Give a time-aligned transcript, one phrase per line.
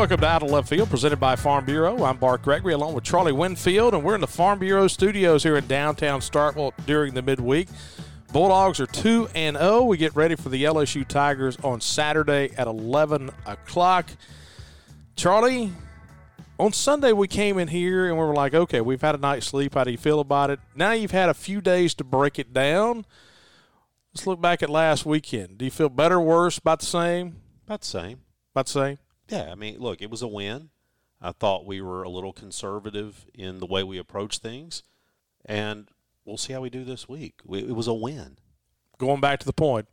[0.00, 2.04] Welcome to Out of Left Field, presented by Farm Bureau.
[2.04, 5.58] I'm Bart Gregory, along with Charlie Winfield, and we're in the Farm Bureau studios here
[5.58, 7.68] in downtown Starkville during the midweek.
[8.32, 9.82] Bulldogs are 2 and 0.
[9.82, 14.08] We get ready for the LSU Tigers on Saturday at 11 o'clock.
[15.16, 15.70] Charlie,
[16.58, 19.48] on Sunday we came in here and we were like, okay, we've had a night's
[19.48, 19.74] sleep.
[19.74, 20.60] How do you feel about it?
[20.74, 23.04] Now you've had a few days to break it down.
[24.14, 25.58] Let's look back at last weekend.
[25.58, 27.36] Do you feel better, worse, about the same?
[27.66, 28.20] About the same.
[28.54, 28.98] About the same?
[29.30, 30.70] Yeah, I mean, look, it was a win.
[31.20, 34.82] I thought we were a little conservative in the way we approach things,
[35.44, 35.88] and
[36.24, 37.40] we'll see how we do this week.
[37.50, 38.38] It was a win.
[38.98, 39.86] Going back to the point,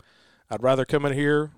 [0.49, 1.51] I'd rather come in here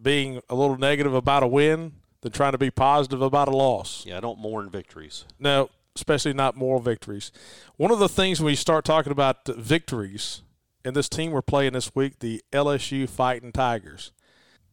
[0.00, 4.04] being a little negative about a win than trying to be positive about a loss.
[4.06, 5.24] Yeah, I don't mourn victories.
[5.38, 7.32] No, especially not moral victories.
[7.76, 10.42] One of the things when you start talking about victories,
[10.84, 14.12] and this team we're playing this week, the LSU Fighting Tigers.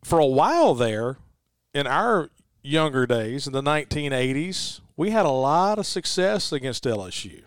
[0.04, 1.18] For a while there,
[1.74, 2.30] in our
[2.64, 7.44] younger days, in the 1980s, we had a lot of success against LSU.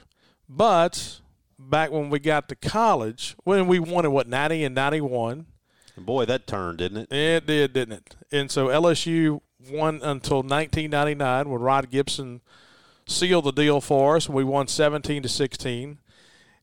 [0.49, 1.21] But
[1.59, 5.47] back when we got to college, when we won in what, 90 and 91.
[5.97, 7.13] And boy, that turned, didn't it?
[7.13, 8.17] It did, didn't it?
[8.31, 12.43] And so LSU won until 1999 when Rod Gibson
[13.07, 14.29] sealed the deal for us.
[14.29, 15.99] We won 17 to 16.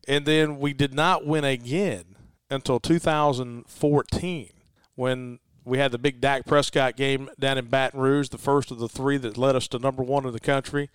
[0.07, 2.15] And then we did not win again
[2.49, 4.49] until 2014
[4.95, 8.79] when we had the big Dak Prescott game down in Baton Rouge, the first of
[8.79, 10.89] the three that led us to number one in the country.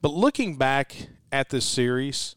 [0.00, 2.36] But looking back at this series,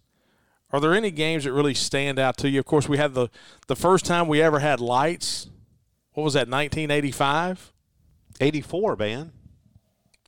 [0.71, 2.59] are there any games that really stand out to you?
[2.59, 3.29] Of course, we had the,
[3.67, 5.49] the first time we ever had lights.
[6.11, 7.71] What was that, 1985?
[8.41, 9.31] 84, man.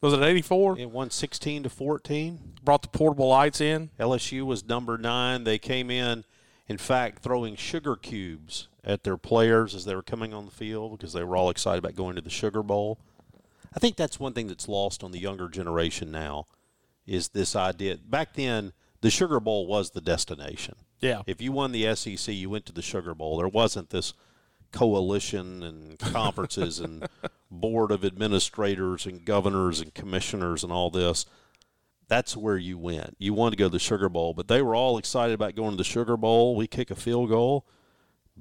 [0.02, 0.80] Was it 84?
[0.80, 2.54] It won 16 to 14.
[2.64, 3.90] Brought the portable lights in.
[4.00, 5.44] LSU was number nine.
[5.44, 6.24] They came in,
[6.70, 10.98] in fact, throwing sugar cubes at their players as they were coming on the field
[10.98, 13.00] because they were all excited about going to the Sugar Bowl.
[13.76, 16.48] I think that's one thing that's lost on the younger generation now
[17.06, 17.98] is this idea.
[17.98, 20.76] Back then, the Sugar Bowl was the destination.
[21.00, 21.22] Yeah.
[21.26, 23.38] If you won the SEC, you went to the Sugar Bowl.
[23.38, 24.14] There wasn't this
[24.72, 27.08] coalition and conferences and
[27.52, 31.26] board of administrators and governors and commissioners and all this.
[32.08, 33.16] That's where you went.
[33.20, 35.72] You wanted to go to the Sugar Bowl, but they were all excited about going
[35.72, 36.56] to the Sugar Bowl.
[36.56, 37.66] We kick a field goal,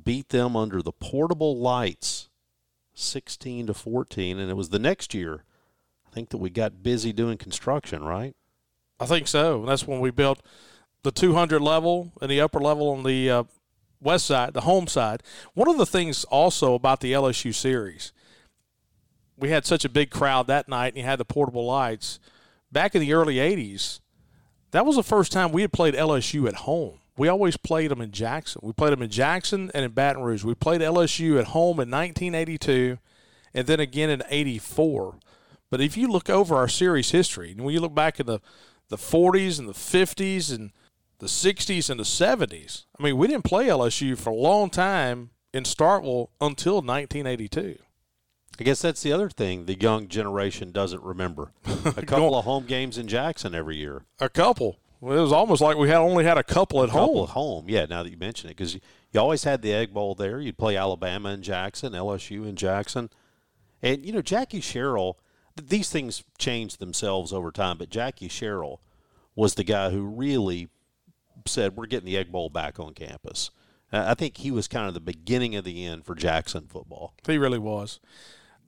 [0.04, 2.28] beat them under the portable lights,
[2.94, 5.44] 16 to 14, and it was the next year.
[6.06, 8.34] I think that we got busy doing construction, right?
[9.00, 9.64] I think so.
[9.66, 10.42] That's when we built
[11.02, 13.44] the 200 level and the upper level on the uh,
[14.00, 15.22] west side, the home side.
[15.54, 18.12] One of the things also about the LSU series,
[19.36, 22.18] we had such a big crowd that night, and you had the portable lights.
[22.72, 24.00] Back in the early '80s,
[24.72, 26.98] that was the first time we had played LSU at home.
[27.18, 28.60] We always played them in Jackson.
[28.64, 30.44] We played them in Jackson and in Baton Rouge.
[30.44, 32.98] We played LSU at home in 1982,
[33.52, 35.18] and then again in '84.
[35.70, 38.40] But if you look over our series history, and when you look back in the
[38.88, 40.72] the 40s and the 50s and
[41.18, 42.84] the 60s and the 70s.
[42.98, 47.78] I mean, we didn't play LSU for a long time in Starkville until 1982.
[48.60, 51.52] I guess that's the other thing the young generation doesn't remember.
[51.84, 54.04] A couple of home games in Jackson every year.
[54.20, 54.78] A couple.
[55.00, 57.24] Well, it was almost like we had only had a couple at a couple home.
[57.24, 57.86] at home, yeah.
[57.86, 58.80] Now that you mention it, because you,
[59.12, 60.40] you always had the Egg Bowl there.
[60.40, 63.10] You'd play Alabama in Jackson, LSU in Jackson,
[63.80, 65.18] and you know Jackie Sherrill.
[65.60, 68.80] These things change themselves over time, but Jackie Sherrill
[69.34, 70.68] was the guy who really
[71.46, 73.50] said we're getting the Egg Bowl back on campus.
[73.90, 77.14] I think he was kind of the beginning of the end for Jackson football.
[77.26, 78.00] He really was.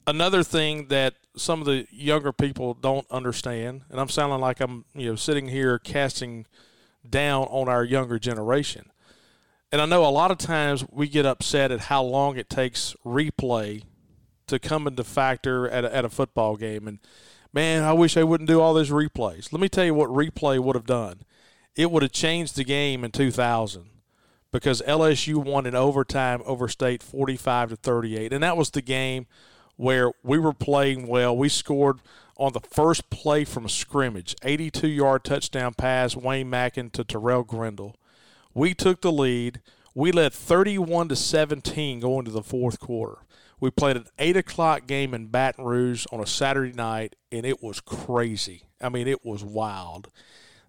[0.07, 4.85] Another thing that some of the younger people don't understand, and I'm sounding like I'm
[4.93, 6.45] you know sitting here casting
[7.07, 8.91] down on our younger generation.
[9.71, 12.95] And I know a lot of times we get upset at how long it takes
[13.05, 13.83] replay
[14.47, 16.87] to come into factor at a, at a football game.
[16.87, 16.99] And
[17.53, 19.53] man, I wish they wouldn't do all those replays.
[19.53, 21.21] Let me tell you what replay would have done.
[21.75, 23.85] It would have changed the game in 2000
[24.51, 29.25] because LSU won in overtime over State 45 to 38, and that was the game
[29.81, 31.35] where we were playing well.
[31.35, 32.01] We scored
[32.37, 37.95] on the first play from scrimmage, 82-yard touchdown pass, Wayne Madkin to Terrell Grindle.
[38.53, 39.59] We took the lead.
[39.95, 43.23] We led 31 to 17 going to the fourth quarter.
[43.59, 47.63] We played an eight o'clock game in Baton Rouge on a Saturday night, and it
[47.63, 48.65] was crazy.
[48.79, 50.11] I mean, it was wild.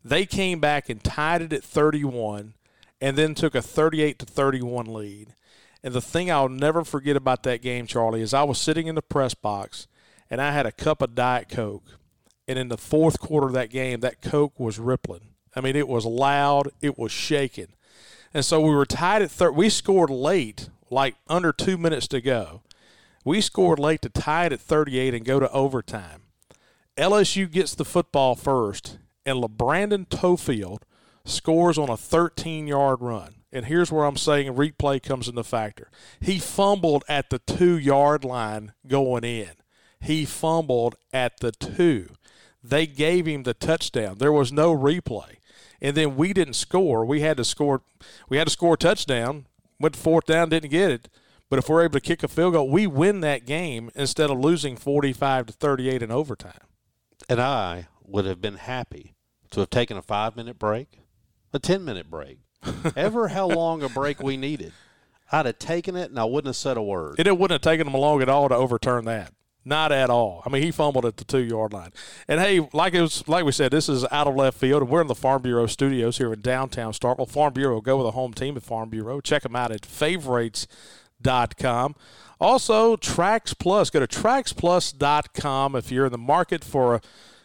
[0.02, 2.54] They came back and tied it at 31,
[2.98, 5.34] and then took a 38 to 31 lead.
[5.84, 8.94] And the thing I'll never forget about that game, Charlie, is I was sitting in
[8.94, 9.88] the press box,
[10.30, 11.98] and I had a cup of Diet Coke.
[12.46, 15.28] And in the fourth quarter of that game, that Coke was rippling.
[15.54, 17.68] I mean, it was loud, it was shaking.
[18.34, 19.56] And so we were tied at third.
[19.56, 22.62] We scored late, like under two minutes to go.
[23.24, 26.22] We scored late to tie it at 38 and go to overtime.
[26.96, 30.82] LSU gets the football first, and LaBrandon Toefield
[31.24, 33.34] scores on a 13 yard run.
[33.52, 35.90] And here's where I'm saying replay comes into factor.
[36.20, 39.50] He fumbled at the two yard line going in.
[40.00, 42.08] He fumbled at the two.
[42.64, 44.18] They gave him the touchdown.
[44.18, 45.36] There was no replay.
[45.80, 47.04] And then we didn't score.
[47.04, 47.82] We had to score
[48.28, 49.46] we had to score a touchdown.
[49.78, 51.08] Went fourth down, didn't get it.
[51.50, 54.38] But if we're able to kick a field goal, we win that game instead of
[54.38, 56.66] losing 45 to 38 in overtime.
[57.28, 59.14] And I would have been happy
[59.50, 61.00] to have taken a five minute break,
[61.52, 62.38] a 10 minute break,
[62.96, 64.72] ever how long a break we needed.
[65.30, 67.16] I'd have taken it and I wouldn't have said a word.
[67.18, 69.32] And it wouldn't have taken them long at all to overturn that.
[69.64, 70.42] Not at all.
[70.44, 71.92] I mean, he fumbled at the two yard line.
[72.26, 74.90] And hey, like it was, like we said, this is out of left field, and
[74.90, 77.30] we're in the Farm Bureau studios here in downtown Starkville.
[77.30, 79.20] Farm Bureau, go with a home team at Farm Bureau.
[79.20, 80.66] Check them out at favorites
[81.22, 81.94] tracksplus.com.
[82.40, 83.90] Also, Trax Plus.
[83.90, 87.00] Go to tracksplus.com if you're in the market for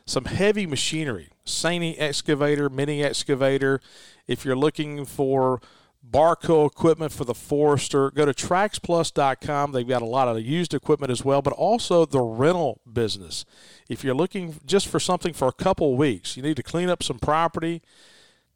[0.06, 3.80] some heavy machinery, Sany excavator, mini excavator.
[4.28, 5.62] If you're looking for
[6.08, 9.72] Barko equipment for the Forester, go to tracksplus.com.
[9.72, 13.46] They've got a lot of used equipment as well, but also the rental business.
[13.90, 17.04] If you're looking just for something for a couple weeks, you need to clean up
[17.04, 17.82] some property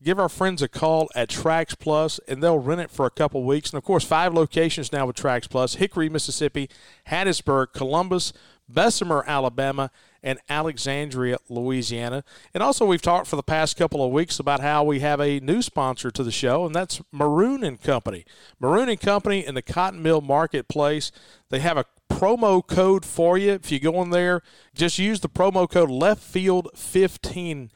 [0.04, 3.44] give our friends a call at Trax Plus, and they'll rent it for a couple
[3.44, 3.72] weeks.
[3.72, 6.70] And of course, five locations now with Trax Plus: Hickory, Mississippi,
[7.08, 8.34] Hattiesburg, Columbus,
[8.68, 9.92] Bessemer, Alabama,
[10.24, 12.24] and Alexandria, Louisiana.
[12.54, 15.40] And also, we've talked for the past couple of weeks about how we have a
[15.40, 18.26] new sponsor to the show, and that's Maroon and Company.
[18.60, 21.12] Maroon and Company in the Cotton Mill Marketplace.
[21.50, 23.54] They have a promo code for you.
[23.54, 24.42] If you go in there,
[24.76, 27.72] just use the promo code Left Field 15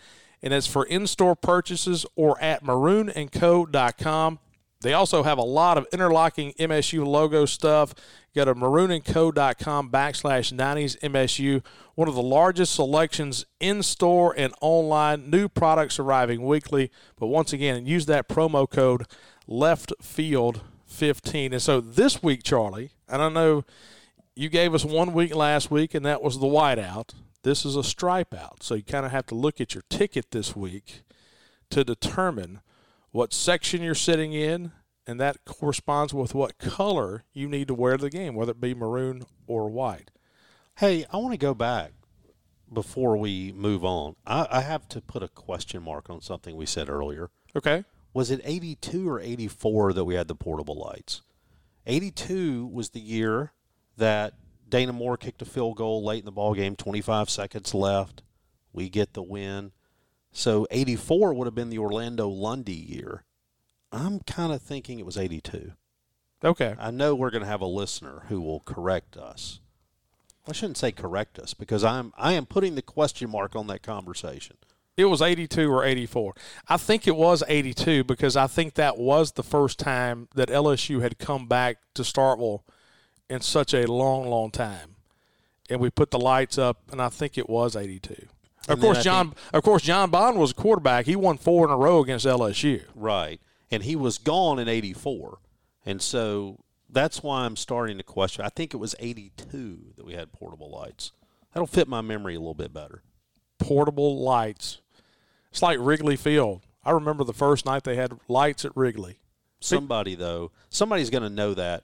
[0.45, 4.39] and it's for in-store purchases or at maroonandco.com.
[4.85, 7.95] They also have a lot of interlocking MSU logo stuff.
[8.35, 11.65] Go to maroonandco.com backslash 90s MSU.
[11.95, 15.31] One of the largest selections in store and online.
[15.31, 16.91] New products arriving weekly.
[17.17, 19.07] But once again, use that promo code
[19.49, 21.53] LEFTFIELD15.
[21.53, 23.65] And so this week, Charlie, and I know,
[24.35, 27.15] you gave us one week last week, and that was the whiteout.
[27.41, 28.61] This is a stripe out.
[28.61, 31.01] So you kind of have to look at your ticket this week
[31.71, 32.61] to determine
[33.15, 34.73] what section you're sitting in,
[35.07, 38.59] and that corresponds with what color you need to wear to the game, whether it
[38.59, 40.11] be maroon or white.
[40.79, 41.93] Hey, I want to go back
[42.71, 44.17] before we move on.
[44.27, 47.29] I, I have to put a question mark on something we said earlier.
[47.55, 47.85] Okay.
[48.13, 51.21] Was it 82 or 84 that we had the portable lights?
[51.85, 53.53] 82 was the year
[53.95, 54.33] that
[54.67, 58.23] Dana Moore kicked a field goal late in the ball game, 25 seconds left.
[58.73, 59.71] We get the win.
[60.37, 63.23] So 84 would have been the Orlando Lundy year.
[63.93, 65.71] I'm kind of thinking it was 82.
[66.43, 66.75] Okay.
[66.77, 69.61] I know we're going to have a listener who will correct us.
[70.45, 73.81] I shouldn't say correct us because I'm I am putting the question mark on that
[73.81, 74.57] conversation.
[74.97, 76.33] It was 82 or 84.
[76.67, 81.01] I think it was 82 because I think that was the first time that LSU
[81.01, 82.63] had come back to Starkville
[83.29, 84.95] in such a long, long time.
[85.69, 88.27] And we put the lights up, and I think it was 82.
[88.67, 89.27] Of course, John.
[89.29, 91.05] Think, of course, John Bond was a quarterback.
[91.05, 92.83] He won four in a row against LSU.
[92.95, 95.39] Right, and he was gone in '84,
[95.85, 98.43] and so that's why I'm starting to question.
[98.45, 101.11] I think it was '82 that we had portable lights.
[101.53, 103.01] That'll fit my memory a little bit better.
[103.59, 104.81] Portable lights.
[105.51, 106.61] It's like Wrigley Field.
[106.83, 109.19] I remember the first night they had lights at Wrigley.
[109.59, 111.83] Somebody though, somebody's going to know that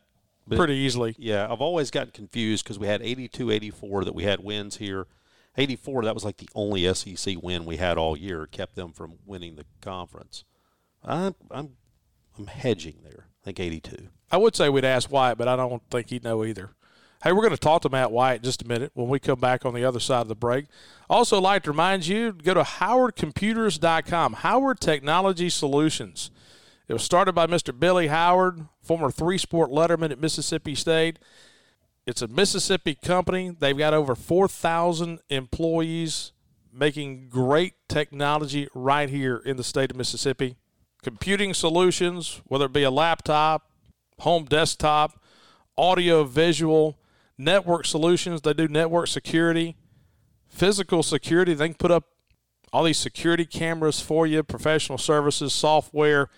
[0.49, 1.15] pretty easily.
[1.17, 5.07] Yeah, I've always gotten confused because we had 82, 84 that we had wins here.
[5.57, 9.15] 84, that was like the only SEC win we had all year, kept them from
[9.25, 10.43] winning the conference.
[11.03, 11.71] I'm, I'm,
[12.37, 13.27] I'm hedging there.
[13.27, 14.07] I think 82.
[14.31, 16.71] I would say we'd ask Wyatt, but I don't think he'd know either.
[17.23, 19.63] Hey, we're going to talk to Matt in just a minute when we come back
[19.63, 20.65] on the other side of the break.
[21.07, 26.31] Also, like to remind you, go to howardcomputers.com, Howard Technology Solutions.
[26.87, 27.77] It was started by Mr.
[27.77, 31.19] Billy Howard, former three sport letterman at Mississippi State.
[32.07, 33.49] It's a Mississippi company.
[33.57, 36.31] They've got over 4,000 employees
[36.73, 40.55] making great technology right here in the state of Mississippi.
[41.03, 43.71] computing solutions, whether it be a laptop,
[44.19, 45.19] home desktop,
[45.77, 46.99] audio visual,
[47.37, 48.41] network solutions.
[48.41, 49.75] They do network security,
[50.47, 51.53] physical security.
[51.53, 52.05] They can put up
[52.71, 56.29] all these security cameras for you, professional services, software.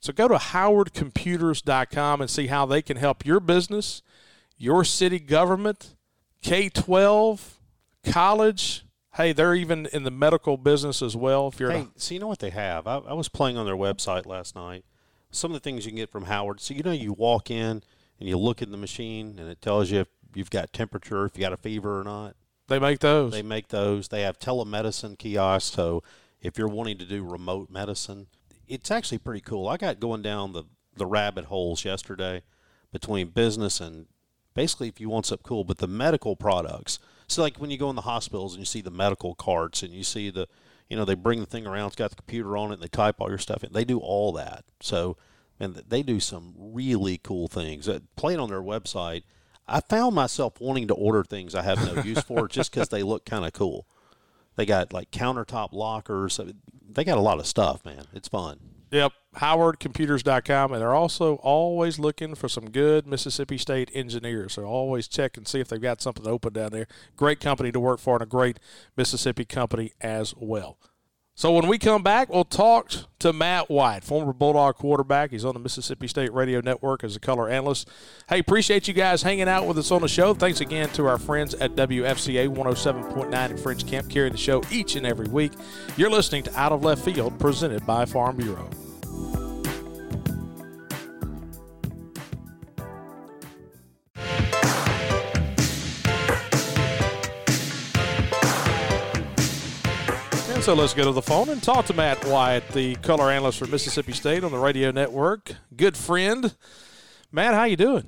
[0.00, 4.02] So go to howardcomputers.com and see how they can help your business,
[4.56, 5.94] your city government,
[6.42, 7.58] K 12,
[8.04, 8.84] college.
[9.14, 11.48] Hey, they're even in the medical business as well.
[11.48, 12.86] If you're hey, so you know what they have?
[12.86, 14.84] I, I was playing on their website last night.
[15.30, 16.60] Some of the things you can get from Howard.
[16.60, 17.82] So you know, you walk in
[18.18, 21.36] and you look in the machine, and it tells you if you've got temperature, if
[21.36, 22.36] you got a fever or not.
[22.68, 23.32] They make those.
[23.32, 24.08] They make those.
[24.08, 25.74] They have telemedicine kiosks.
[25.74, 26.02] So
[26.40, 28.26] if you're wanting to do remote medicine,
[28.66, 29.68] it's actually pretty cool.
[29.68, 30.64] I got going down the,
[30.96, 32.42] the rabbit holes yesterday
[32.92, 34.06] between business and
[34.56, 36.98] basically if you want something cool, but the medical products.
[37.28, 39.92] So like when you go in the hospitals and you see the medical carts and
[39.92, 40.48] you see the,
[40.88, 42.88] you know, they bring the thing around, it's got the computer on it, and they
[42.88, 43.72] type all your stuff in.
[43.72, 44.64] They do all that.
[44.80, 45.16] So,
[45.60, 47.88] and they do some really cool things.
[47.88, 49.22] Uh, playing on their website,
[49.68, 53.02] I found myself wanting to order things I have no use for just because they
[53.02, 53.86] look kind of cool.
[54.54, 56.40] They got like countertop lockers.
[56.88, 58.06] They got a lot of stuff, man.
[58.14, 58.58] It's fun.
[58.90, 60.72] Yep, howardcomputers.com.
[60.72, 64.54] And they're also always looking for some good Mississippi State engineers.
[64.54, 66.86] So always check and see if they've got something open down there.
[67.16, 68.58] Great company to work for and a great
[68.96, 70.78] Mississippi company as well.
[71.38, 75.32] So when we come back, we'll talk to Matt Wyatt, former Bulldog quarterback.
[75.32, 77.90] He's on the Mississippi State Radio Network as a color analyst.
[78.26, 80.32] Hey, appreciate you guys hanging out with us on the show.
[80.32, 84.96] Thanks again to our friends at WFCA 107.9 in French Camp, carrying the show each
[84.96, 85.52] and every week.
[85.98, 88.70] You're listening to Out of Left Field, presented by Farm Bureau.
[100.66, 103.68] So let's go to the phone and talk to Matt Wyatt, the color analyst for
[103.68, 105.52] Mississippi State on the radio network.
[105.76, 106.56] Good friend.
[107.30, 108.02] Matt, how you doing?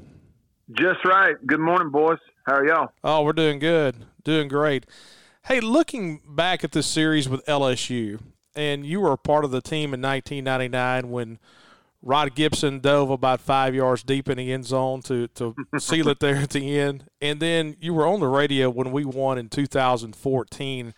[0.72, 1.36] Just right.
[1.46, 2.18] Good morning, boys.
[2.48, 2.88] How are y'all?
[3.04, 4.06] Oh, we're doing good.
[4.24, 4.86] Doing great.
[5.44, 8.18] Hey, looking back at this series with LSU,
[8.56, 11.38] and you were a part of the team in 1999 when
[12.02, 16.18] Rod Gibson dove about five yards deep in the end zone to, to seal it
[16.18, 17.04] there at the end.
[17.22, 20.92] And then you were on the radio when we won in 2014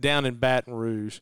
[0.00, 1.20] down in Baton Rouge.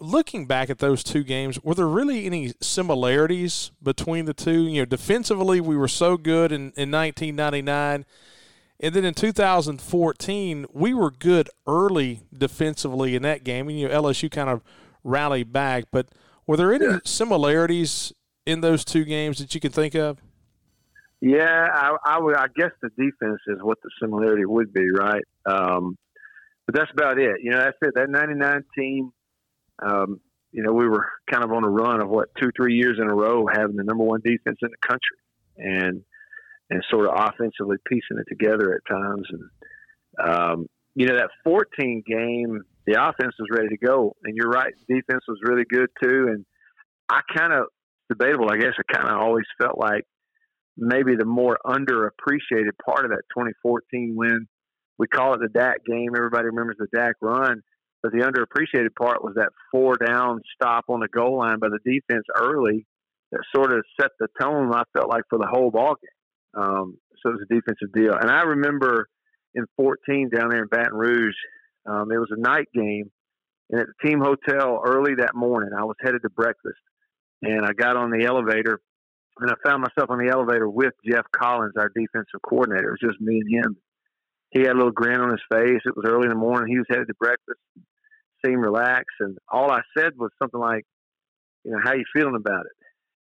[0.00, 4.68] Looking back at those two games, were there really any similarities between the two?
[4.68, 8.04] You know, defensively, we were so good in, in 1999.
[8.80, 13.68] And then in 2014, we were good early defensively in that game.
[13.68, 14.62] And, you know, LSU kind of
[15.02, 15.86] rallied back.
[15.90, 16.08] But
[16.46, 16.98] were there any yeah.
[17.04, 18.12] similarities
[18.46, 20.18] in those two games that you can think of?
[21.20, 22.36] Yeah, I, I, would.
[22.36, 25.24] I guess the defense is what the similarity would be, right?
[25.46, 25.96] Um,
[26.68, 27.36] but that's about it.
[27.42, 27.94] You know, that's it.
[27.94, 29.10] That '99 team.
[29.82, 30.20] Um,
[30.52, 33.08] you know, we were kind of on a run of what two, three years in
[33.08, 35.16] a row having the number one defense in the country,
[35.56, 36.02] and
[36.68, 39.26] and sort of offensively piecing it together at times.
[39.30, 44.50] And um, you know, that 14 game, the offense was ready to go, and you're
[44.50, 46.26] right, defense was really good too.
[46.28, 46.44] And
[47.08, 47.68] I kind of
[48.10, 48.74] debatable, I guess.
[48.78, 50.04] I kind of always felt like
[50.76, 54.46] maybe the more underappreciated part of that 2014 win
[54.98, 56.10] we call it the Dak game.
[56.16, 57.62] Everybody remembers the Dak run,
[58.02, 61.78] but the underappreciated part was that four down stop on the goal line by the
[61.84, 62.84] defense early
[63.30, 64.72] that sort of set the tone.
[64.74, 66.62] I felt like for the whole ball game.
[66.62, 69.08] Um, so it was a defensive deal, and I remember
[69.54, 71.34] in 14 down there in Baton Rouge,
[71.84, 73.10] um, it was a night game,
[73.70, 76.78] and at the team hotel early that morning, I was headed to breakfast,
[77.42, 78.80] and I got on the elevator,
[79.40, 82.90] and I found myself on the elevator with Geoff Collins, our defensive coordinator.
[82.90, 83.76] It was just me and him
[84.50, 85.80] he had a little grin on his face.
[85.84, 86.72] It was early in the morning.
[86.72, 87.60] He was headed to breakfast,
[88.44, 90.84] seemed relaxed, and all I said was something like,
[91.64, 92.72] "You know, how you feeling about it?"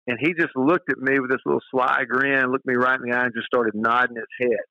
[0.08, 3.10] And he just looked at me with this little sly grin, looked me right in
[3.10, 4.66] the eye, and just started nodding his head,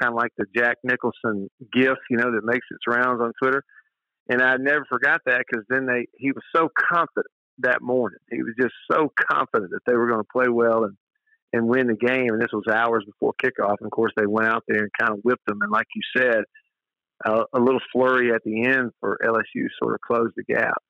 [0.00, 3.62] kind of like the Jack Nicholson gif, you know, that makes its rounds on Twitter.
[4.30, 7.26] And I never forgot that because then they he was so confident
[7.58, 8.20] that morning.
[8.30, 10.96] He was just so confident that they were going to play well and
[11.52, 12.28] and win the game.
[12.30, 13.76] And this was hours before kickoff.
[13.80, 15.60] And of course, they went out there and kind of whipped them.
[15.62, 16.44] And like you said,
[17.24, 20.82] uh, a little flurry at the end for LSU sort of closed the gap.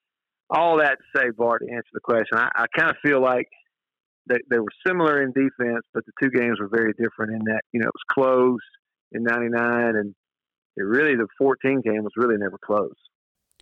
[0.48, 3.48] All that to say, Bart, to answer the question, I, I kind of feel like
[4.28, 7.62] they, they were similar in defense, but the two games were very different in that,
[7.72, 8.60] you know, it was close
[9.12, 10.14] in 99 and
[10.76, 12.94] it really, the 14 game was really never close.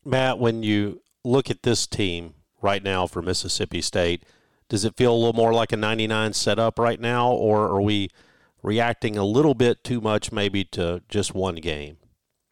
[0.05, 4.25] Matt, when you look at this team right now for Mississippi State–
[4.69, 8.09] does it feel a little more like a 99 setup right now, or are we
[8.63, 11.97] reacting a little bit too much maybe to just one game?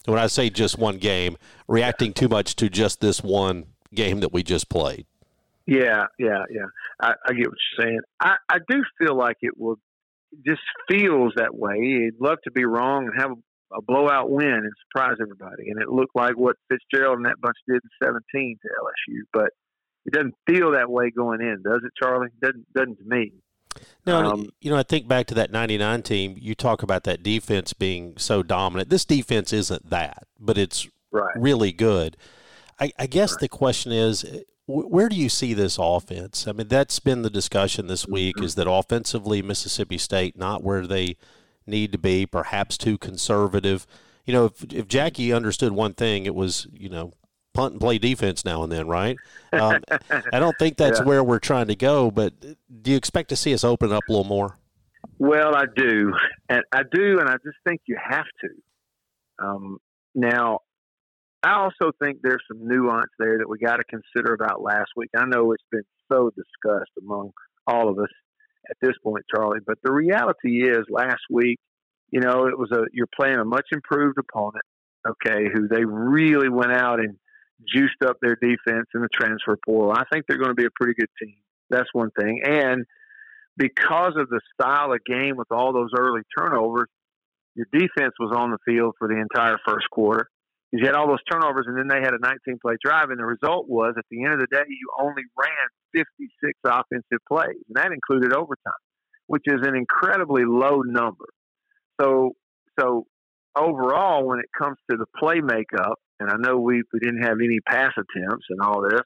[0.07, 4.33] When I say just one game, reacting too much to just this one game that
[4.33, 5.07] we just played.
[5.67, 6.67] Yeah, yeah, yeah.
[7.01, 8.01] I, I get what you're saying.
[8.21, 9.79] I, I do feel like it will
[10.47, 11.81] just feels that way.
[11.81, 15.71] He'd love to be wrong and have a, a blowout win and surprise everybody.
[15.71, 19.51] And it looked like what Fitzgerald and that bunch did in 17 to LSU, but
[20.07, 22.29] it doesn't feel that way going in, does it, Charlie?
[22.41, 23.33] Doesn't doesn't to me.
[24.07, 27.23] No, um, you know, I think back to that 99 team, you talk about that
[27.23, 28.89] defense being so dominant.
[28.89, 31.37] This defense isn't that, but it's right.
[31.37, 32.17] really good.
[32.81, 33.41] I, I guess right.
[33.41, 34.25] the question is
[34.67, 36.49] where do you see this offense?
[36.49, 40.87] I mean, that's been the discussion this week is that offensively, Mississippi State not where
[40.87, 41.17] they
[41.67, 43.87] need to be, perhaps too conservative.
[44.25, 47.13] You know, if, if Jackie understood one thing, it was, you know,
[47.57, 49.17] punt and play defense now and then, right?
[49.53, 49.83] Um,
[50.33, 51.07] I don't think that's yeah.
[51.07, 54.13] where we're trying to go, but do you expect to see us open up a
[54.13, 54.59] little more?
[55.19, 56.13] Well, I do.
[56.49, 59.45] And I do, and I just think you have to.
[59.45, 59.79] Um,
[60.15, 60.61] now,
[61.43, 65.11] I also think there's some nuance there that we got to consider about last week.
[65.17, 67.31] I know it's been so discussed among
[67.67, 68.11] all of us
[68.69, 71.59] at this point, Charlie, but the reality is last week,
[72.11, 74.65] you know, it was a you're playing a much improved opponent,
[75.09, 77.17] okay, who they really went out and
[77.65, 79.93] juiced up their defense in the transfer portal.
[79.93, 81.37] I think they're going to be a pretty good team.
[81.71, 82.43] That's one thing.
[82.45, 82.85] And
[83.57, 86.89] because of the style of game with all those early turnovers,
[87.55, 90.29] your defense was on the field for the entire first quarter.
[90.73, 93.25] You had all those turnovers, and then they had a 19 play drive, and the
[93.25, 97.77] result was at the end of the day, you only ran 56 offensive plays, and
[97.77, 98.83] that included overtime,
[99.27, 101.25] which is an incredibly low number.
[102.01, 102.33] So,
[102.79, 103.07] so
[103.57, 107.39] overall, when it comes to the play makeup, and I know we, we didn't have
[107.43, 109.03] any pass attempts and all this,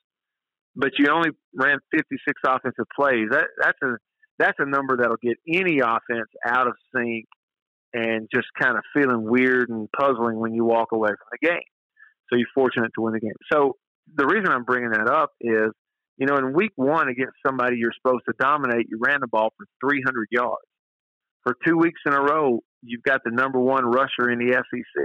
[0.76, 3.28] but you only ran 56 offensive plays.
[3.30, 3.96] That, that's a
[4.38, 7.26] that's a number that'll get any offense out of sync
[7.92, 11.60] and just kind of feeling weird and puzzling when you walk away from the game.
[12.28, 13.34] So you're fortunate to win the game.
[13.52, 13.76] So
[14.16, 15.72] the reason I'm bringing that up is,
[16.16, 19.52] you know, in week one against somebody you're supposed to dominate, you ran the ball
[19.58, 20.64] for 300 yards.
[21.42, 25.04] For two weeks in a row, you've got the number one rusher in the SEC.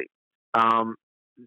[0.53, 0.95] Um,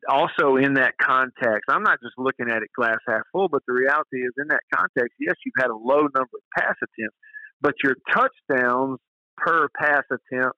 [0.09, 3.75] also, in that context, I'm not just looking at it glass half full, but the
[3.75, 7.17] reality is, in that context, yes, you've had a low number of pass attempts,
[7.61, 8.99] but your touchdowns
[9.37, 10.57] per pass attempt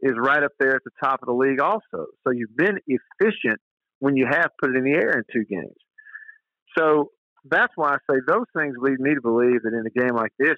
[0.00, 2.06] is right up there at the top of the league also.
[2.24, 3.58] So you've been efficient
[4.00, 5.76] when you have put it in the air in two games.
[6.76, 7.10] So
[7.50, 10.32] that's why I say those things lead me to believe that in a game like
[10.38, 10.56] this,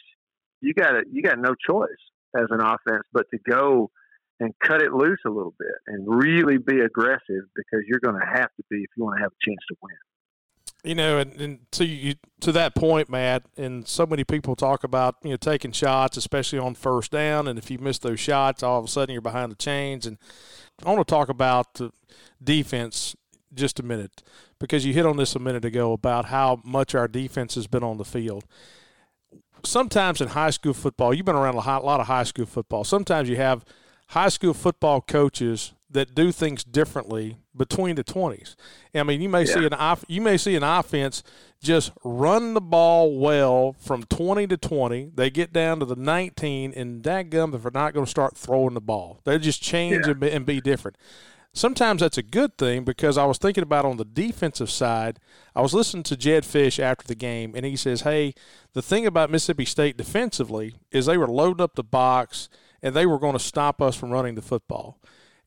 [0.61, 1.89] you got you got no choice
[2.37, 3.91] as an offense but to go
[4.41, 8.27] and cut it loose a little bit and really be aggressive because you're going to
[8.27, 9.97] have to be if you want to have a chance to win.
[10.83, 14.83] You know, and, and to you, to that point, Matt, and so many people talk
[14.83, 18.63] about you know taking shots, especially on first down, and if you miss those shots,
[18.63, 20.07] all of a sudden you're behind the chains.
[20.07, 20.17] And
[20.83, 21.93] I want to talk about the
[22.43, 23.15] defense
[23.53, 24.23] just a minute
[24.59, 27.83] because you hit on this a minute ago about how much our defense has been
[27.83, 28.45] on the field.
[29.63, 32.85] Sometimes in high school football, you've been around a lot of high school football.
[32.85, 33.67] Sometimes you have
[34.11, 38.55] high school football coaches that do things differently between the 20s.
[38.95, 39.55] I mean, you may yeah.
[39.55, 41.23] see an you may see an offense
[41.63, 45.13] just run the ball well from 20 to 20.
[45.15, 48.37] They get down to the 19, and that gum if they're not going to start
[48.37, 50.13] throwing the ball, they just change yeah.
[50.13, 50.97] and, be, and be different.
[51.53, 55.19] Sometimes that's a good thing because I was thinking about on the defensive side.
[55.55, 58.35] I was listening to Jedd Fisch after the game, and he says, "Hey,
[58.73, 62.49] the thing about Mississippi State defensively is they were loading up the box."
[62.83, 64.99] And they were going to stop us from running the football.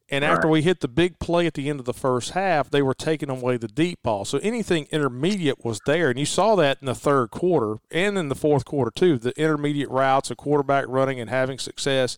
[0.10, 2.82] And after we hit the big play at the end of the first half, they
[2.82, 4.26] were taking away the deep ball.
[4.26, 6.10] So anything intermediate was there.
[6.10, 9.18] And you saw that in the third quarter and in the fourth quarter, too.
[9.18, 12.18] The intermediate routes, a quarterback running and having success.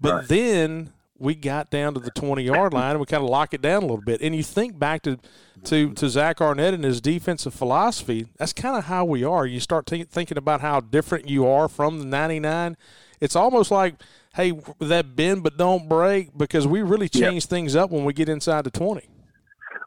[0.00, 0.28] But right.
[0.28, 3.62] then we got down to the 20 yard line and we kind of lock it
[3.62, 4.20] down a little bit.
[4.20, 5.18] And you think back to,
[5.64, 9.46] to, to Zach Arnett and his defensive philosophy, that's kind of how we are.
[9.46, 12.76] You start t- thinking about how different you are from the 99.
[13.20, 13.94] It's almost like–
[14.34, 17.50] hey, that bend but don't break because we really change yep.
[17.50, 19.08] things up when we get inside the 20.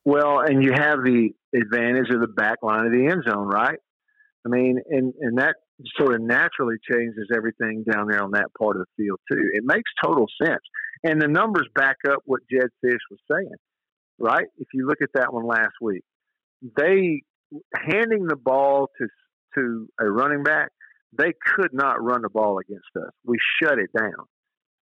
[0.05, 3.79] Well, and you have the advantage of the back line of the end zone, right?
[4.45, 5.55] I mean, and, and that
[5.97, 9.49] sort of naturally changes everything down there on that part of the field, too.
[9.53, 10.61] It makes total sense.
[11.05, 13.55] And the numbers back up what Jedd Fisch was saying,
[14.19, 14.47] right?
[14.57, 16.03] If you look at that one last week,
[16.77, 17.21] they
[17.73, 19.07] handing the ball to
[19.55, 20.71] to a running back,
[21.17, 23.12] they could not run the ball against us.
[23.26, 24.26] We shut it down.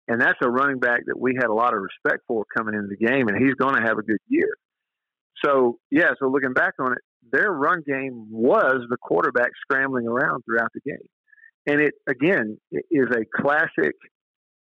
[0.08, 2.88] And that's a running back that we had a lot of respect for coming into
[2.88, 4.50] the game, and he's going to have a good year.
[5.46, 7.00] So, yeah, so looking back on it,
[7.32, 11.08] their run game was the quarterback scrambling around throughout the game.
[11.68, 13.94] And it, again, is a classic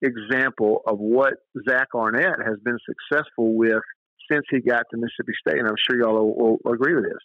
[0.03, 1.35] example of what
[1.69, 3.83] Zach Arnett has been successful with
[4.31, 5.59] since he got to Mississippi State.
[5.59, 7.19] And I'm sure y'all will, will agree with this.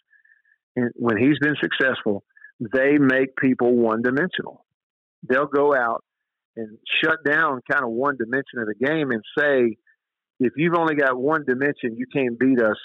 [0.76, 2.24] And when he's been successful,
[2.60, 4.64] they make people one dimensional.
[5.28, 6.04] They'll go out
[6.56, 9.76] and shut down kind of one dimension of the game and say,
[10.38, 12.76] if you've only got one dimension, you can't beat us.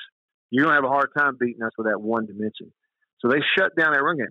[0.50, 2.72] You're going to have a hard time beating us with that one dimension.
[3.20, 4.28] So they shut down that run game.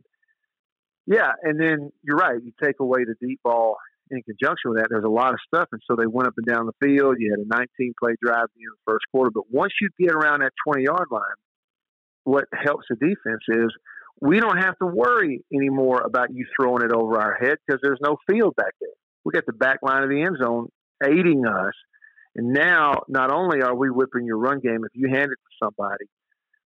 [1.07, 2.43] Yeah, and then you're right.
[2.43, 3.77] You take away the deep ball
[4.11, 4.89] in conjunction with that.
[4.89, 7.17] There's a lot of stuff, and so they went up and down the field.
[7.19, 10.41] You had a 19 play drive in the first quarter, but once you get around
[10.41, 11.39] that 20 yard line,
[12.25, 13.71] what helps the defense is
[14.21, 17.99] we don't have to worry anymore about you throwing it over our head because there's
[18.03, 18.91] no field back there.
[19.25, 20.69] We got the back line of the end zone
[21.05, 21.75] aiding us.
[22.37, 25.67] And now, not only are we whipping your run game if you hand it to
[25.67, 26.07] somebody,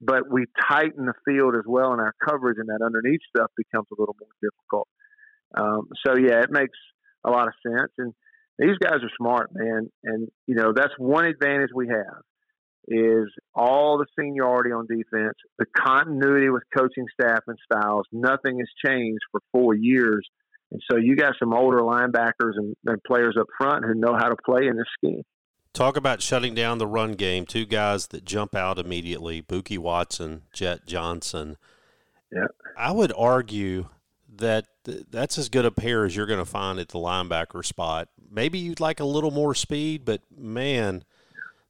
[0.01, 3.85] but we tighten the field as well, and our coverage and that underneath stuff becomes
[3.91, 4.87] a little more difficult.
[5.55, 6.77] Um, so, yeah, it makes
[7.23, 7.91] a lot of sense.
[7.99, 8.13] And
[8.57, 9.91] these guys are smart, man.
[10.03, 12.21] And, you know, that's one advantage we have
[12.87, 18.05] is all the seniority on defense, the continuity with coaching staff and styles.
[18.11, 20.27] Nothing has changed for four years.
[20.71, 24.29] And so you got some older linebackers and, and players up front who know how
[24.29, 25.23] to play in this scheme.
[25.73, 27.45] Talk about shutting down the run game.
[27.45, 31.57] Two guys that jump out immediately Bookie Watson, Jett Johnson.
[32.31, 32.47] Yeah.
[32.77, 33.87] I would argue
[34.33, 38.09] that that's as good a pair as you're going to find at the linebacker spot.
[38.29, 41.03] Maybe you'd like a little more speed, but man,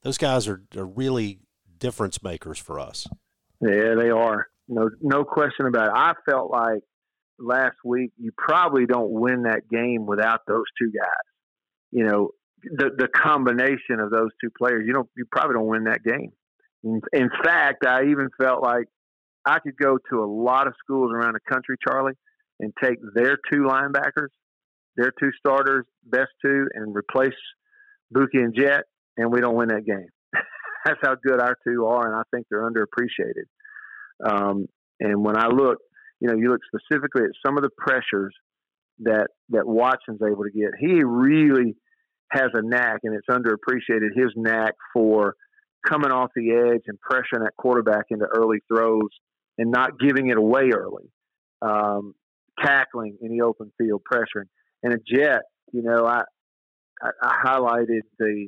[0.03, 1.39] those guys are, are really
[1.77, 3.07] difference makers for us.
[3.61, 4.47] Yeah, they are.
[4.67, 5.93] No, no question about it.
[5.95, 6.81] I felt like
[7.37, 11.07] last week you probably don't win that game without those two guys.
[11.91, 12.29] You know,
[12.63, 16.31] the the combination of those two players, you don't, you probably don't win that game.
[16.83, 18.85] In, in fact, I even felt like
[19.45, 22.13] I could go to a lot of schools around the country, Charlie,
[22.59, 24.29] and take their two linebackers,
[24.95, 27.33] their two starters, best two, and replace
[28.11, 28.85] Bookie and Jett,
[29.21, 30.07] and we don't win that game.
[30.85, 33.45] That's how good our two are, and I think they're underappreciated.
[34.25, 34.67] Um,
[34.99, 35.77] and when I look,
[36.19, 38.33] you know, you look specifically at some of the pressures
[38.99, 40.71] that that Watson's able to get.
[40.79, 41.75] He really
[42.31, 44.09] has a knack, and it's underappreciated.
[44.15, 45.35] His knack for
[45.87, 49.09] coming off the edge and pressuring that quarterback into early throws
[49.57, 51.11] and not giving it away early,
[51.61, 52.13] um,
[52.63, 54.45] tackling in the open field, pressuring.
[54.83, 55.41] And a jet,
[55.73, 56.21] you know, I,
[57.01, 58.47] I, I highlighted the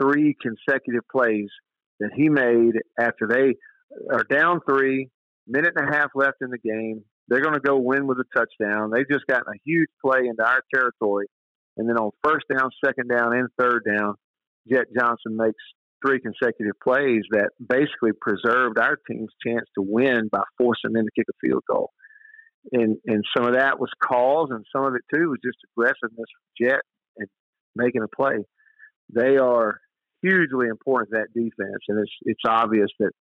[0.00, 1.48] three consecutive plays
[2.00, 3.54] that he made after they
[4.12, 5.08] are down three,
[5.46, 7.04] minute and a half left in the game.
[7.28, 8.90] They're going to go win with a touchdown.
[8.90, 11.26] They've just gotten a huge play into our territory.
[11.76, 14.14] And then on first down, second down, and third down,
[14.70, 15.62] Jett Johnson makes
[16.04, 21.10] three consecutive plays that basically preserved our team's chance to win by forcing them to
[21.16, 21.90] kick a field goal.
[22.72, 26.12] And and some of that was calls, and some of it too was just aggressiveness
[26.16, 26.82] from Jett
[27.16, 27.28] and
[27.74, 28.44] making a play.
[29.12, 29.80] They are
[30.22, 33.12] hugely important to that defense, and it's it's obvious that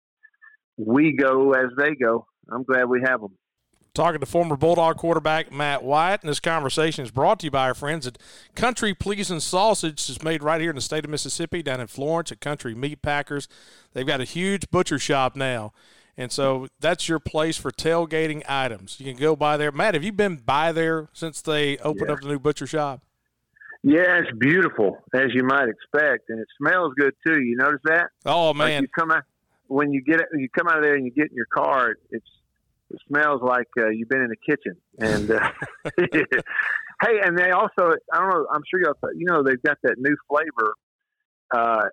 [0.77, 2.27] we go as they go.
[2.51, 3.37] I'm glad we have them.
[3.93, 7.67] Talking to former Bulldog quarterback Matt Wyatt, and this conversation is brought to you by
[7.67, 8.19] our friends at
[8.55, 10.09] Country Pleasing Sausage.
[10.09, 13.03] is made right here in the state of Mississippi, down in Florence at Country Meat
[13.03, 13.49] Packers.
[13.93, 15.73] They've got a huge butcher shop now.
[16.17, 19.01] And so that's your place for tailgating items.
[19.01, 19.73] You can go by there.
[19.73, 22.13] Matt, have you been by there since they opened yeah.
[22.13, 23.03] up the new butcher shop?
[23.83, 27.41] Yeah, it's beautiful as you might expect, and it smells good too.
[27.41, 28.09] You notice that?
[28.27, 28.73] Oh man!
[28.75, 29.23] Like you come out
[29.69, 31.95] when you get it, you come out of there and you get in your car.
[32.11, 32.27] It's
[32.91, 34.77] it smells like uh, you've been in the kitchen.
[34.99, 35.51] And uh,
[37.03, 38.47] hey, and they also I don't know.
[38.53, 40.75] I'm sure y'all you know they've got that new flavor.
[41.55, 41.89] Uh,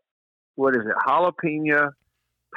[0.56, 0.96] what is it?
[1.08, 1.92] Jalapeno,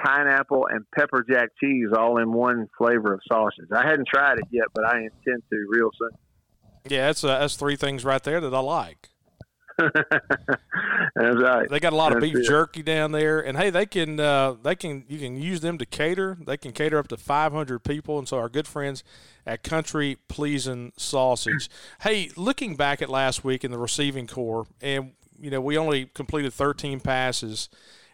[0.02, 3.68] pineapple, and pepper jack cheese all in one flavor of sausage.
[3.72, 6.10] I hadn't tried it yet, but I intend to real soon.
[6.88, 9.08] Yeah, that's uh, that's three things right there that I like.
[11.14, 11.68] That's right.
[11.68, 12.46] They got a lot of beef it.
[12.46, 15.86] jerky down there, and hey, they can uh, they can you can use them to
[15.86, 16.38] cater.
[16.44, 19.02] They can cater up to 500 people, and so our good friends
[19.46, 21.70] at Country Pleasing Sausage.
[22.02, 26.06] hey, looking back at last week in the receiving corps, and you know we only
[26.06, 27.68] completed 13 passes.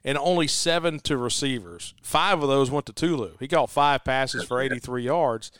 [0.04, 1.92] And only seven to receivers.
[2.00, 3.38] Five of those went to Tulu.
[3.40, 5.50] He caught five passes for 83 yards.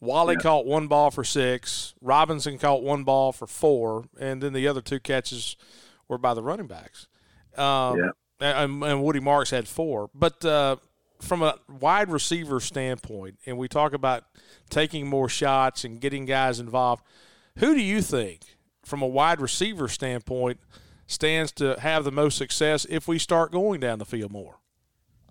[0.00, 0.42] Walley yeah.
[0.42, 1.94] caught one ball for six.
[2.00, 5.56] Robinson caught one ball for four, and then the other two catches
[6.08, 7.06] were by the running backs.
[7.56, 8.10] Um, yeah.
[8.40, 10.08] And, and, Woody Marks had four.
[10.14, 10.76] But uh,
[11.20, 14.24] from a wide receiver standpoint, and we talk about
[14.70, 17.02] taking more shots and getting guys involved,
[17.58, 18.40] who do you think,
[18.82, 20.58] from a wide receiver standpoint,
[21.06, 24.60] stands to have the most success if we start going down the field more?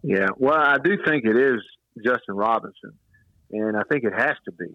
[0.03, 1.62] Yeah, well, I do think it is
[2.05, 2.93] Justin Robinson
[3.52, 4.68] and I think it has to be.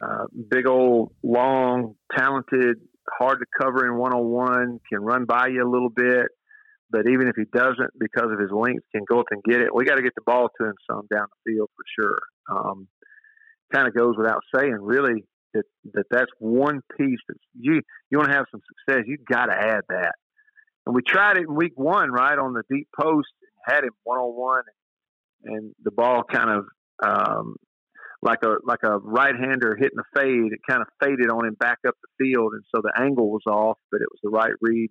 [0.00, 2.76] Uh, big old, long, talented,
[3.18, 6.26] hard to cover in one on one, can run by you a little bit,
[6.90, 9.74] but even if he doesn't, because of his length, can go up and get it.
[9.74, 12.18] We got to get the ball to him some down the field for sure.
[12.50, 12.88] Um,
[13.72, 18.30] kind of goes without saying, really, that, that that's one piece that you you want
[18.30, 19.04] to have some success.
[19.06, 20.12] You got to add that.
[20.86, 23.92] And we tried it in week one, right on the deep post, and had him
[24.04, 24.62] one on one,
[25.44, 26.64] and the ball kind of
[27.02, 27.56] um,
[28.22, 30.52] like a like a right hander hitting a fade.
[30.52, 33.42] It kind of faded on him back up the field, and so the angle was
[33.46, 34.90] off, but it was the right read.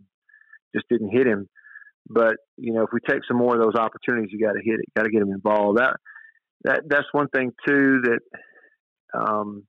[0.76, 1.48] Just didn't hit him.
[2.10, 4.80] But you know, if we take some more of those opportunities, you got to hit
[4.80, 4.86] it.
[4.96, 5.80] Got to get him involved.
[5.80, 5.98] That
[6.64, 8.02] that that's one thing too.
[8.04, 9.64] That um,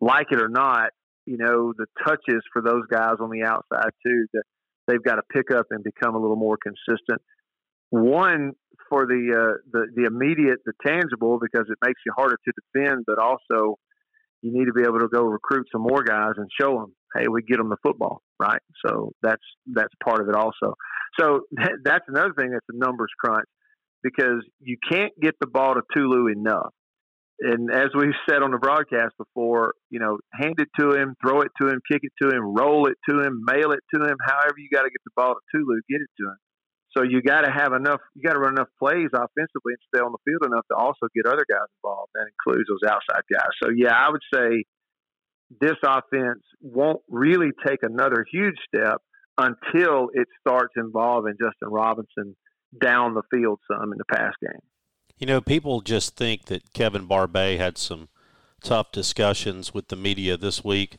[0.00, 0.90] like it or not,
[1.24, 4.26] you know, the touches for those guys on the outside too.
[4.32, 4.42] That
[4.88, 7.22] they've got to pick up and become a little more consistent.
[7.90, 8.52] One
[8.88, 13.04] for the uh, the the immediate, the tangible, because it makes you harder to defend,
[13.06, 13.78] but also
[14.42, 17.26] you need to be able to go recruit some more guys and show them, hey,
[17.28, 18.60] we get them the football, right?
[18.84, 20.74] So that's that's part of it also.
[21.18, 21.42] So
[21.84, 23.46] that's another thing that's a numbers crunch
[24.02, 26.72] because you can't get the ball to Tulu enough.
[27.40, 31.42] And as we've said on the broadcast before, you know, hand it to him, throw
[31.42, 34.16] it to him, kick it to him, roll it to him, mail it to him,
[34.26, 36.36] however you got to get the ball to Tulu, get it to him.
[36.96, 40.00] So you got to have enough, you got to run enough plays offensively and stay
[40.00, 42.10] on the field enough to also get other guys involved.
[42.14, 43.52] That includes those outside guys.
[43.62, 44.64] So yeah, I would say
[45.60, 49.02] this offense won't really take another huge step
[49.38, 52.34] until it starts involving Justin Robinson
[52.80, 54.60] down the field some in the pass game.
[55.18, 58.08] You know, people just think that Kevin Barbay had some
[58.62, 60.96] tough discussions with the media this week.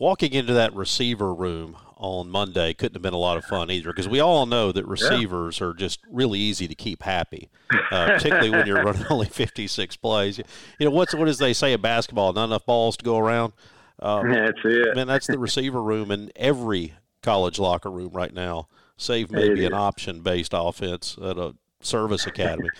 [0.00, 3.90] Walking into that receiver room on Monday couldn't have been a lot of fun either
[3.90, 5.66] because we all know that receivers yeah.
[5.66, 7.50] are just really easy to keep happy,
[7.90, 10.38] uh, particularly when you're running only 56 plays.
[10.38, 10.44] You
[10.86, 12.32] know, what's what does they say in basketball?
[12.32, 13.52] Not enough balls to go around.
[13.98, 14.96] Um, that's it.
[14.96, 19.74] Man, that's the receiver room in every college locker room right now, save maybe an
[19.74, 22.70] option based offense at a service academy.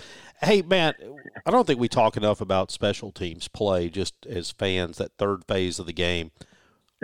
[0.43, 0.97] hey, Matt,
[1.45, 5.45] I don't think we talk enough about special teams play just as fans, that third
[5.45, 6.31] phase of the game.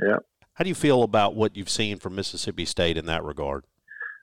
[0.02, 0.18] Yeah.
[0.54, 3.64] How do you feel about what you've seen from Mississippi State in that regard?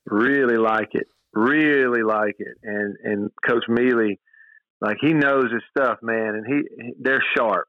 [0.05, 1.07] Really like it.
[1.33, 2.57] Really like it.
[2.63, 4.19] And and Coach Mealy,
[4.81, 7.67] like he knows his stuff, man, and he they're sharp.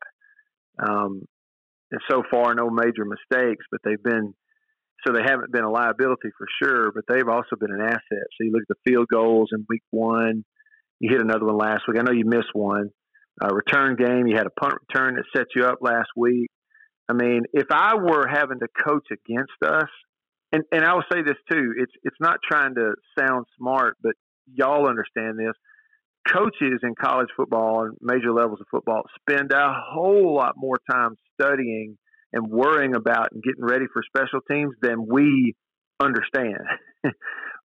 [0.78, 1.26] Um,
[1.90, 4.34] and so far, no major mistakes, but they've been
[5.06, 8.00] so they haven't been a liability for sure, but they've also been an asset.
[8.10, 10.44] So you look at the field goals in week one,
[10.98, 11.98] you hit another one last week.
[11.98, 12.90] I know you missed one.
[13.42, 16.50] Uh, return game, you had a punt return that set you up last week.
[17.08, 19.88] I mean, if I were having to coach against us,
[20.52, 24.12] and, and I will say this too, it's it's not trying to sound smart, but
[24.52, 25.54] y'all understand this.
[26.26, 31.16] Coaches in college football and major levels of football spend a whole lot more time
[31.38, 31.98] studying
[32.32, 35.54] and worrying about and getting ready for special teams than we
[36.00, 36.62] understand.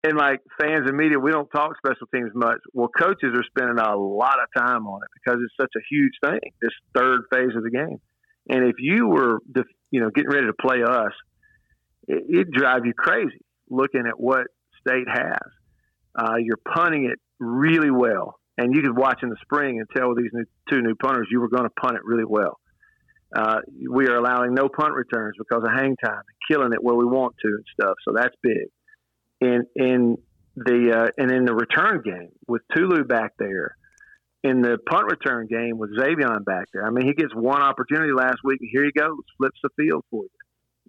[0.03, 2.59] and like fans and media, we don't talk special teams much.
[2.73, 6.13] Well, coaches are spending a lot of time on it because it's such a huge
[6.23, 7.99] thing, this third phase of the game.
[8.49, 9.39] And if you were,
[9.91, 11.11] you know, getting ready to play us,
[12.07, 14.47] it, would drive you crazy looking at what
[14.79, 15.39] state has.
[16.17, 20.15] Uh, you're punting it really well, and you could watch in the spring and tell
[20.15, 22.59] these new, two new punters you were going to punt it really well.
[23.35, 26.95] Uh, we are allowing no punt returns because of hang time and killing it where
[26.95, 27.95] we want to and stuff.
[28.07, 28.69] So that's big.
[29.41, 30.17] In in
[30.55, 33.75] the uh, and in the return game with Tulu back there,
[34.43, 36.85] in the punt return game with Xavier back there.
[36.85, 40.03] I mean, he gets one opportunity last week, and here he goes, flips the field
[40.09, 40.29] for you.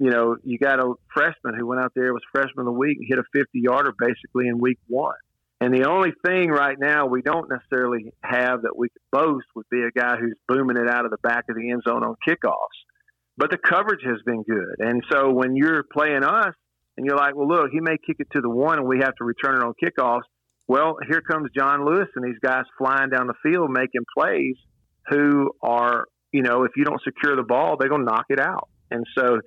[0.01, 2.99] You know, you got a freshman who went out there was freshman of the week
[2.99, 5.17] and hit a 50 yarder basically in week one.
[5.61, 9.69] And the only thing right now we don't necessarily have that we could boast would
[9.71, 12.15] be a guy who's booming it out of the back of the end zone on
[12.27, 12.79] kickoffs.
[13.37, 14.77] But the coverage has been good.
[14.79, 16.55] And so when you're playing us
[16.97, 19.17] and you're like, well, look, he may kick it to the one and we have
[19.17, 20.23] to return it on kickoffs,
[20.69, 24.55] well, here comes John Lewis and these guys flying down the field making plays
[25.09, 28.39] who are, you know, if you don't secure the ball, they're going to knock it
[28.39, 28.69] out.
[28.91, 29.41] And so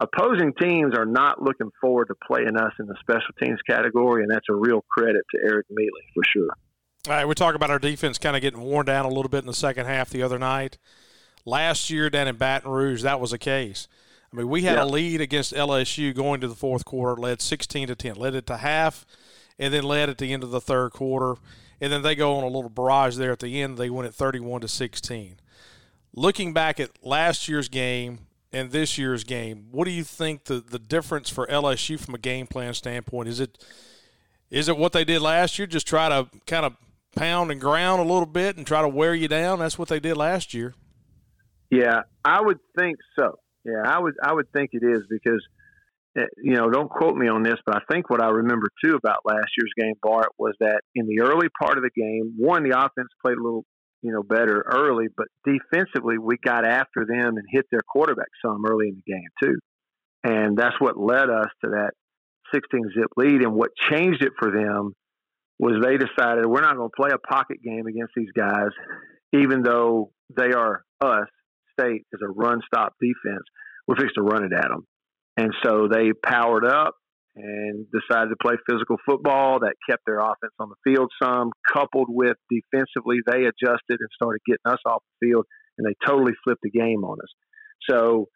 [0.00, 4.32] opposing teams are not looking forward to playing us in the special teams category, and
[4.32, 6.50] that's a real credit to Eric Mealy for sure.
[7.06, 9.38] All right, we talk about our defense kind of getting worn down a little bit
[9.38, 10.76] in the second half the other night.
[11.44, 13.86] Last year down in Baton Rouge, that was a case.
[14.32, 14.82] I mean, we had yeah.
[14.82, 18.44] a lead against LSU going to the fourth quarter, led 16 to 10, led it
[18.48, 19.06] to half–
[19.58, 21.40] and then led at the end of the third quarter.
[21.80, 23.78] And then they go on a little barrage there at the end.
[23.78, 25.36] They win at 31 to 16.
[26.14, 28.20] Looking back at last year's game
[28.52, 32.18] and this year's game, what do you think the, the difference for LSU from a
[32.18, 33.28] game plan standpoint?
[33.28, 33.58] Is it
[34.50, 35.66] is it what they did last year?
[35.66, 36.74] Just try to kind of
[37.14, 39.58] pound and ground a little bit and try to wear you down.
[39.58, 40.74] That's what they did last year.
[41.70, 43.38] Yeah, I would think so.
[43.64, 45.46] Yeah, I would I would think it is because–
[46.18, 48.96] Eh, you know, don't quote me on this, but I think what I remember too
[48.96, 52.62] about last year's game, Bart, was that in the early part of the game, one,
[52.62, 53.64] the offense played a little
[54.02, 58.64] you know, better early, but defensively, we got after them and hit their quarterback some
[58.64, 59.58] early in the game too,
[60.22, 61.90] and that's what led us to that
[62.54, 63.42] 16 zip lead.
[63.42, 64.92] And what changed it for them
[65.58, 68.70] was they decided we're not going to play a pocket game against these guys,
[69.32, 71.26] even though they are us.
[71.78, 73.44] State is a run stop defense.
[73.86, 74.84] We're fixed to run it at them,
[75.38, 76.94] and so they powered up
[77.36, 79.60] and decided to play physical football.
[79.60, 84.40] That kept their offense on the field some, coupled with defensively, they adjusted and started
[84.44, 85.46] getting us off the field,
[85.78, 87.28] and they totally flipped the game on us.
[87.88, 88.26] So,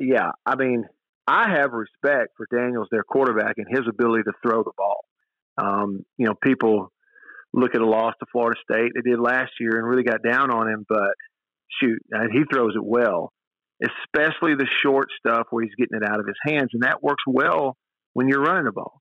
[0.00, 0.84] yeah, I mean,
[1.26, 5.04] I have respect for Daniels, their quarterback, and his ability to throw the ball.
[5.58, 6.90] Um, you know, people
[7.52, 8.92] look at a loss to Florida State.
[8.94, 11.12] They did last year and really got down on him, but
[11.82, 11.98] shoot,
[12.32, 13.32] he throws it well,
[13.82, 17.22] especially the short stuff where he's getting it out of his hands, and that works
[17.26, 17.76] well
[18.14, 19.00] when you're running the ball.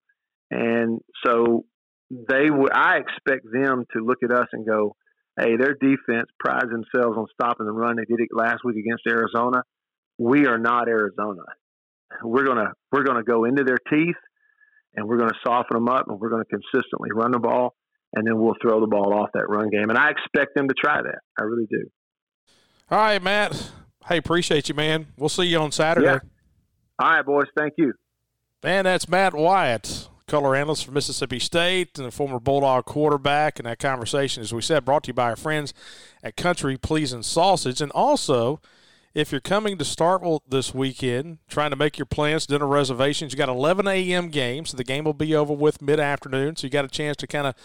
[0.51, 1.65] And so
[2.09, 4.95] they would, I expect them to look at us and go,
[5.39, 7.95] hey, their defense prides themselves on stopping the run.
[7.97, 9.63] They did it last week against Arizona.
[10.17, 11.43] We are not Arizona.
[12.23, 14.15] We're gonna we're gonna go into their teeth,
[14.95, 17.75] and we're gonna soften them up, and we're gonna consistently run the ball,
[18.13, 19.89] and then we'll throw the ball off that run game.
[19.89, 21.19] And I expect them to try that.
[21.37, 21.89] I really do.
[22.89, 23.71] All right, Matt.
[24.07, 25.07] Hey, appreciate you, man.
[25.17, 26.07] We'll see you on Saturday.
[26.07, 26.19] Yeah.
[26.99, 27.47] All right, boys.
[27.57, 27.93] Thank you.
[28.63, 33.59] And that's Matt Wyatt, color analyst for Mississippi State and a former Bulldog quarterback.
[33.59, 35.73] And that conversation, as we said, brought to you by our friends
[36.23, 37.81] at Country Pleasing Sausage.
[37.81, 38.61] And also,
[39.15, 43.37] if you're coming to Starkville this weekend, trying to make your plans, dinner reservations, you
[43.37, 44.29] got 11 a.m.
[44.29, 46.55] game, so the game will be over with mid-afternoon.
[46.55, 47.55] So you got a chance to kind of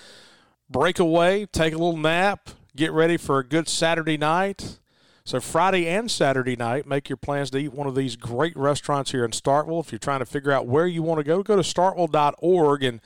[0.70, 4.79] break away, take a little nap, get ready for a good Saturday night.
[5.30, 9.12] So Friday and Saturday night, make your plans to eat one of these great restaurants
[9.12, 9.78] here in Starkville.
[9.78, 13.00] If you're trying to figure out where you want to go, go to starkville.org and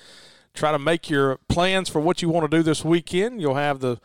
[0.54, 3.42] try to make your plans for what you want to do this weekend.
[3.42, 4.00] You'll have the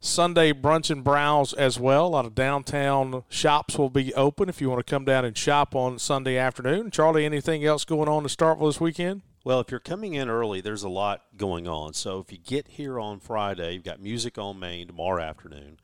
[0.00, 2.08] Sunday brunch and browse as well.
[2.08, 5.38] A lot of downtown shops will be open if you want to come down and
[5.38, 6.90] shop on Sunday afternoon.
[6.90, 9.22] Charlie, anything else going on in Starkville this weekend?
[9.44, 11.94] Well, if you're coming in early, there's a lot going on.
[11.94, 15.78] So if you get here on Friday, you've got music on Main tomorrow afternoon.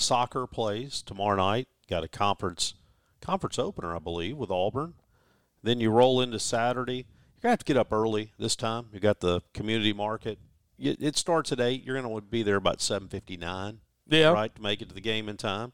[0.00, 1.68] Soccer plays tomorrow night.
[1.88, 2.74] Got a conference
[3.20, 4.94] conference opener, I believe, with Auburn.
[5.62, 7.06] Then you roll into Saturday.
[7.36, 8.86] You're gonna have to get up early this time.
[8.92, 10.38] You got the community market.
[10.78, 11.84] It starts at eight.
[11.84, 13.80] You're gonna be there about seven fifty nine.
[14.06, 14.30] Yeah.
[14.30, 15.72] Right to make it to the game in time.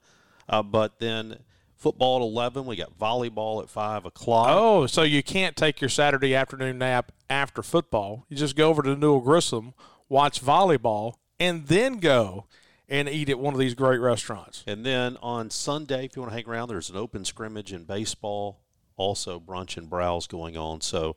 [0.49, 1.39] Uh, but then
[1.77, 2.65] football at eleven.
[2.65, 4.49] We got volleyball at five o'clock.
[4.51, 8.25] Oh, so you can't take your Saturday afternoon nap after football.
[8.29, 9.75] You just go over to Newell-Grisham,
[10.09, 12.47] watch volleyball, and then go
[12.89, 14.63] and eat at one of these great restaurants.
[14.67, 17.85] And then on Sunday, if you want to hang around, there's an open scrimmage in
[17.85, 18.61] baseball,
[18.97, 20.81] also brunch and browse going on.
[20.81, 21.17] So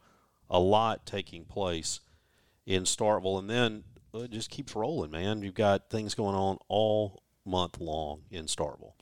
[0.49, 1.99] a lot taking place
[2.65, 3.39] in Starkville.
[3.39, 5.41] And then uh, it just keeps rolling, man.
[5.41, 8.93] You've got things going on all month long in Starkville.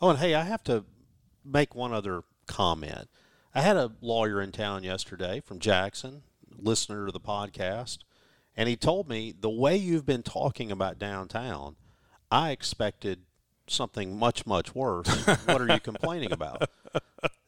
[0.00, 0.84] Oh, and hey, I have to
[1.44, 3.08] make one other comment.
[3.54, 6.22] I had a lawyer in town yesterday from Jackson,
[6.58, 7.98] listener to the podcast,
[8.54, 11.76] and he told me the way you've been talking about downtown–
[12.30, 13.20] I expected
[13.66, 15.08] something much much worse.
[15.46, 16.68] what are you complaining about?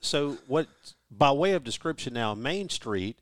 [0.00, 0.68] So what
[1.10, 3.18] by way of description now Main Street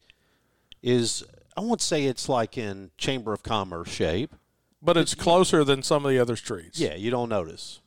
[0.82, 1.24] is
[1.56, 4.34] I won't say it's like in Chamber of Commerce shape,
[4.82, 6.78] but it's closer than some of the other streets.
[6.78, 7.80] Yeah, you don't notice.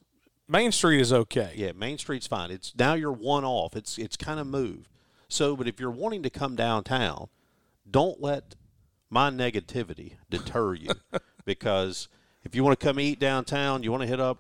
[0.48, 1.54] Main Street is okay.
[1.56, 2.50] Yeah, Main Street's fine.
[2.50, 3.76] It's now you're one off.
[3.76, 4.90] It's it's kind of moved.
[5.28, 7.30] So, but if you're wanting to come downtown,
[7.90, 8.56] don't let
[9.12, 10.90] my negativity deter you
[11.46, 12.08] because
[12.50, 14.40] if you want to come eat downtown, you want to hit up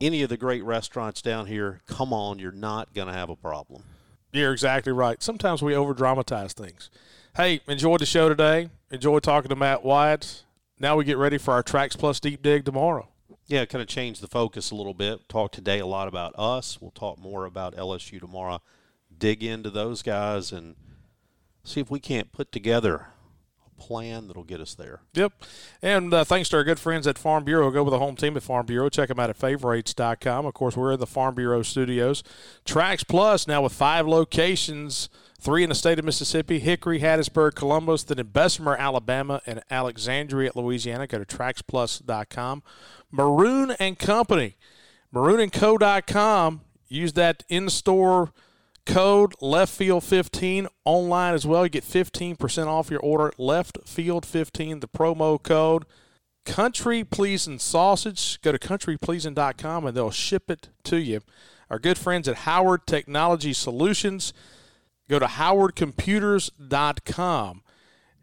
[0.00, 3.34] any of the great restaurants down here, come on, you're not going to have a
[3.34, 3.82] problem.
[4.30, 5.20] You're exactly right.
[5.20, 6.88] Sometimes we over dramatize things.
[7.36, 8.70] Hey, enjoyed the show today.
[8.92, 10.44] Enjoyed talking to Matt Wyatt.
[10.78, 13.08] Now we get ready for our Tracks Plus Deep Dig tomorrow.
[13.48, 15.28] Yeah, kind of change the focus a little bit.
[15.28, 16.80] Talk today a lot about us.
[16.80, 18.62] We'll talk more about LSU tomorrow.
[19.18, 20.76] Dig into those guys and
[21.64, 23.08] see if we can't put together
[23.78, 25.00] plan that'll get us there.
[25.14, 25.32] Yep.
[25.82, 27.70] And uh, thanks to our good friends at Farm Bureau.
[27.70, 28.88] Go with the home team at Farm Bureau.
[28.88, 30.46] Check them out at favorites.com.
[30.46, 32.22] Of course, we're in the Farm Bureau studios.
[32.64, 35.08] Tracks Plus now with five locations
[35.42, 40.52] three in the state of Mississippi Hickory, Hattiesburg, Columbus, then in Bessemer, Alabama, and Alexandria,
[40.54, 41.08] Louisiana.
[41.08, 42.62] Go to tracksplus.com.
[43.10, 44.56] Maroon and Company,
[45.12, 46.60] maroonandco.com.
[46.88, 48.32] Use that in store
[48.84, 51.64] Code left field 15 online as well.
[51.64, 53.32] You get 15% off your order.
[53.38, 55.84] Left field 15, the promo code.
[56.44, 58.42] Country Pleasing Sausage.
[58.42, 61.20] Go to countrypleasing.com and they'll ship it to you.
[61.70, 64.32] Our good friends at Howard Technology Solutions.
[65.08, 67.62] Go to howardcomputers.com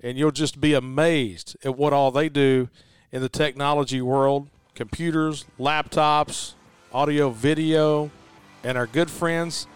[0.02, 2.68] and you'll just be amazed at what all they do
[3.12, 6.54] in the technology world computers, laptops,
[6.94, 8.10] audio, video,
[8.64, 9.68] and our good friends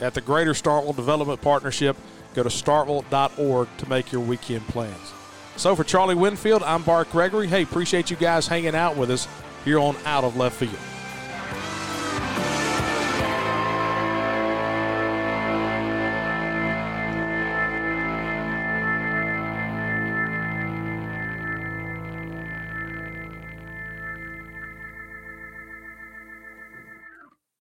[0.00, 1.96] at the Greater Starkville Development Partnership.
[2.34, 5.12] Go to starkville.org to make your weekend plans.
[5.56, 7.46] So for Charlie Winfield, I'm Bart Gregory.
[7.46, 9.28] Hey, appreciate you guys hanging out with us
[9.64, 10.99] here on Out of Left Field.